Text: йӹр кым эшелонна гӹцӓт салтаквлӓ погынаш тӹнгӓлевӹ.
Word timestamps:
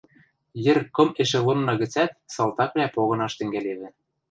йӹр 0.65 0.79
кым 0.95 1.09
эшелонна 1.21 1.73
гӹцӓт 1.81 2.11
салтаквлӓ 2.33 2.85
погынаш 2.95 3.33
тӹнгӓлевӹ. 3.37 3.89